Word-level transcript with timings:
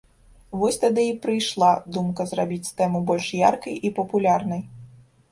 Вось 0.59 0.77
тады 0.83 1.01
і 1.09 1.17
прыйшла 1.25 1.67
думка 1.97 2.25
зрабіць 2.31 2.73
тэму 2.79 3.01
больш 3.11 3.27
яркай 3.41 3.75
і 3.89 3.91
папулярнай. 3.99 4.65